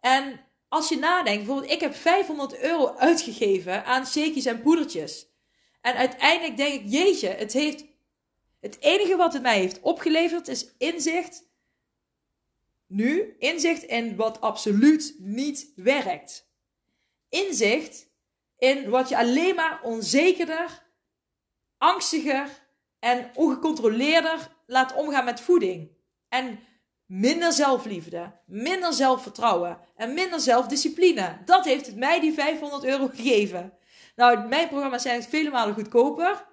[0.00, 5.26] En als je nadenkt, bijvoorbeeld, ik heb 500 euro uitgegeven aan shakies en poedertjes.
[5.80, 7.84] En uiteindelijk denk ik, jeetje, het heeft
[8.60, 11.46] het enige wat het mij heeft opgeleverd is inzicht.
[12.86, 16.50] Nu, inzicht in wat absoluut niet werkt.
[17.28, 18.08] Inzicht
[18.58, 20.86] in wat je alleen maar onzekerder,
[21.78, 22.48] angstiger
[22.98, 25.90] en ongecontroleerder laat omgaan met voeding.
[26.28, 26.60] En
[27.06, 31.38] minder zelfliefde, minder zelfvertrouwen en minder zelfdiscipline.
[31.44, 33.72] Dat heeft het mij die 500 euro gegeven.
[34.16, 36.46] Nou, mijn programma's zijn vele malen goedkoper.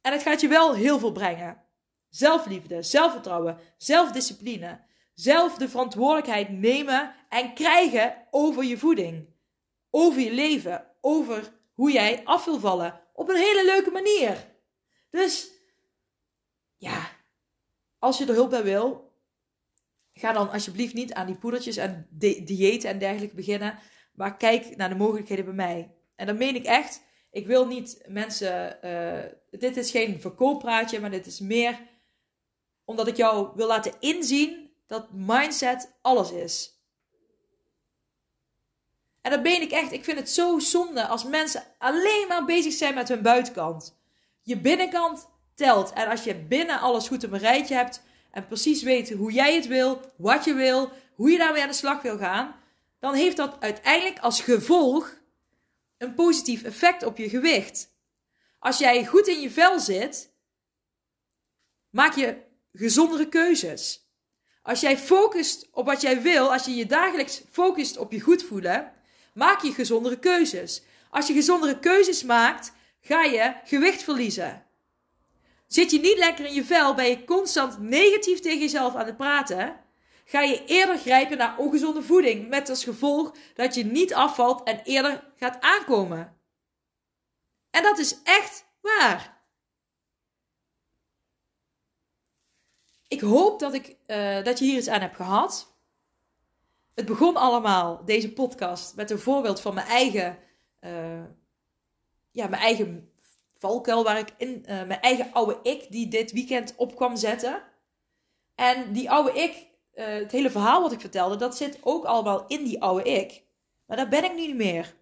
[0.00, 1.62] En het gaat je wel heel veel brengen.
[2.08, 4.80] Zelfliefde, zelfvertrouwen, zelfdiscipline.
[5.14, 9.28] Zelf de verantwoordelijkheid nemen en krijgen over je voeding.
[9.90, 10.86] Over je leven.
[11.00, 13.00] Over hoe jij af wil vallen.
[13.12, 14.51] Op een hele leuke manier.
[15.12, 15.50] Dus,
[16.76, 17.10] ja.
[17.98, 19.12] Als je er hulp bij wil,
[20.12, 22.06] ga dan alsjeblieft niet aan die poedertjes en
[22.44, 23.78] diëten en dergelijke beginnen.
[24.12, 25.94] Maar kijk naar de mogelijkheden bij mij.
[26.16, 27.02] En dan meen ik echt.
[27.30, 28.78] Ik wil niet mensen.
[28.84, 31.80] Uh, dit is geen verkooppraatje, maar dit is meer
[32.84, 36.80] omdat ik jou wil laten inzien dat mindset alles is.
[39.20, 39.92] En dat ben ik echt.
[39.92, 44.01] Ik vind het zo zonde als mensen alleen maar bezig zijn met hun buitenkant.
[44.42, 45.92] Je binnenkant telt.
[45.92, 49.54] En als je binnen alles goed op een rijtje hebt en precies weet hoe jij
[49.54, 52.54] het wil, wat je wil, hoe je daarmee aan de slag wil gaan,
[53.00, 55.16] dan heeft dat uiteindelijk als gevolg
[55.98, 57.90] een positief effect op je gewicht.
[58.58, 60.30] Als jij goed in je vel zit,
[61.90, 62.36] maak je
[62.72, 64.06] gezondere keuzes.
[64.62, 68.42] Als jij focust op wat jij wil, als je je dagelijks focust op je goed
[68.42, 68.92] voelen,
[69.34, 70.82] maak je gezondere keuzes.
[71.10, 72.72] Als je gezondere keuzes maakt,
[73.02, 74.66] ga je gewicht verliezen.
[75.66, 79.16] Zit je niet lekker in je vel, ben je constant negatief tegen jezelf aan het
[79.16, 79.80] praten,
[80.24, 84.80] ga je eerder grijpen naar ongezonde voeding, met als gevolg dat je niet afvalt en
[84.84, 86.40] eerder gaat aankomen.
[87.70, 89.40] En dat is echt waar.
[93.08, 95.76] Ik hoop dat, ik, uh, dat je hier iets aan hebt gehad.
[96.94, 100.38] Het begon allemaal, deze podcast, met een voorbeeld van mijn eigen,
[100.80, 101.22] uh,
[102.32, 103.12] ja, mijn eigen
[103.54, 107.62] valkuil, waar ik in uh, mijn eigen oude ik, die dit weekend op kwam zetten.
[108.54, 112.64] En die oude ik, het hele verhaal wat ik vertelde, dat zit ook allemaal in
[112.64, 113.42] die oude ik.
[113.86, 114.94] Maar daar ben ik nu niet meer.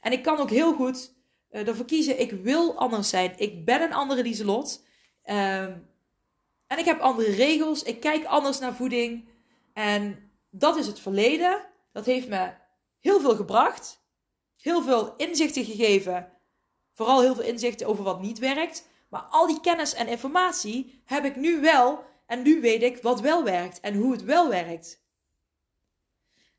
[0.00, 1.16] En ik kan ook heel goed
[1.50, 3.34] ervoor kiezen, ik wil anders zijn.
[3.36, 4.84] Ik ben een andere Lieselot.
[5.24, 5.62] Uh,
[6.66, 7.82] en ik heb andere regels.
[7.82, 9.28] Ik kijk anders naar voeding.
[9.72, 11.66] En dat is het verleden.
[11.92, 12.50] Dat heeft me
[13.00, 14.02] heel veel gebracht.
[14.56, 16.32] Heel veel inzichten gegeven.
[16.98, 18.88] Vooral heel veel inzichten over wat niet werkt.
[19.08, 22.04] Maar al die kennis en informatie heb ik nu wel.
[22.26, 25.02] En nu weet ik wat wel werkt en hoe het wel werkt.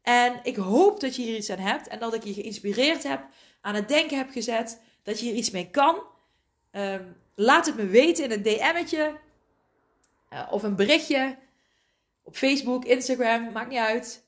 [0.02, 3.28] En ik hoop dat je hier iets aan hebt en dat ik je geïnspireerd heb,
[3.62, 6.04] aan het denken heb gezet, dat je hier iets mee kan.
[6.72, 9.20] Um, laat het me weten in een DM'tje
[10.34, 11.38] uh, of een berichtje
[12.24, 14.28] op Facebook, Instagram, maakt niet uit.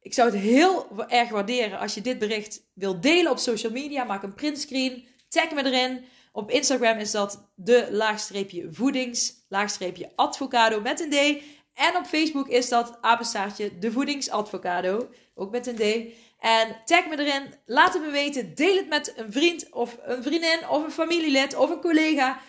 [0.00, 4.04] Ik zou het heel erg waarderen als je dit bericht wilt delen op social media.
[4.04, 6.04] Maak een printscreen, tag me erin.
[6.32, 11.42] Op Instagram is dat de laagstreepje voedings, laagstreepje advocado met een D.
[11.74, 16.12] En op Facebook is dat apenstaartje de voedingsadvocado, ook met een D.
[16.38, 20.22] En tag me erin, laat het me weten, deel het met een vriend of een
[20.22, 22.40] vriendin of een familielid of een collega.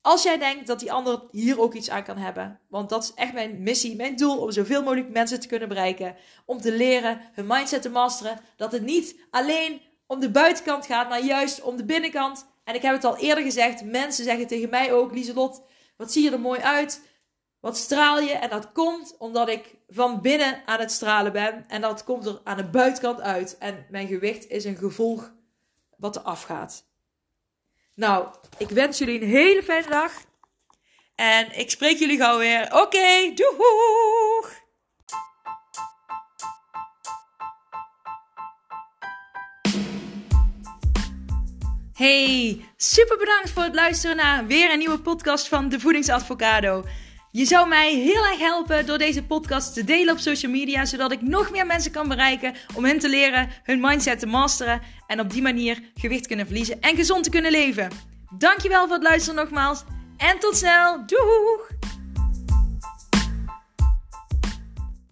[0.00, 2.60] Als jij denkt dat die ander hier ook iets aan kan hebben.
[2.68, 6.16] Want dat is echt mijn missie, mijn doel om zoveel mogelijk mensen te kunnen bereiken.
[6.44, 8.40] Om te leren hun mindset te masteren.
[8.56, 12.46] Dat het niet alleen om de buitenkant gaat, maar juist om de binnenkant.
[12.64, 15.62] En ik heb het al eerder gezegd, mensen zeggen tegen mij ook, Lieselot,
[15.96, 17.00] wat zie je er mooi uit?
[17.60, 18.32] Wat straal je?
[18.32, 21.64] En dat komt omdat ik van binnen aan het stralen ben.
[21.68, 23.58] En dat komt er aan de buitenkant uit.
[23.58, 25.32] En mijn gewicht is een gevolg
[25.96, 26.84] wat er afgaat.
[27.94, 28.26] Nou,
[28.58, 30.12] ik wens jullie een hele fijne dag.
[31.14, 32.64] En ik spreek jullie gauw weer.
[32.64, 33.34] Oké, okay!
[41.96, 46.84] Hey, super bedankt voor het luisteren naar weer een nieuwe podcast van De Voedingsadvocado.
[47.30, 51.12] Je zou mij heel erg helpen door deze podcast te delen op social media, zodat
[51.12, 55.20] ik nog meer mensen kan bereiken om hen te leren hun mindset te masteren en
[55.20, 57.90] op die manier gewicht kunnen verliezen en gezond te kunnen leven.
[58.38, 59.84] Dankjewel voor het luisteren nogmaals
[60.16, 61.06] en tot snel.
[61.06, 61.95] Doeg!